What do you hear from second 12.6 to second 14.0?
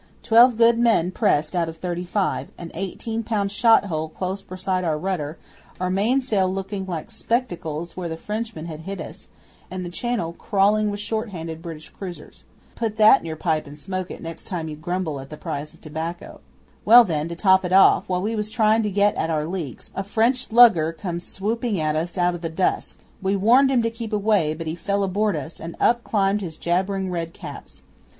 Put that in your pipe and